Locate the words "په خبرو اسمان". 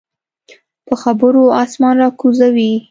0.87-1.95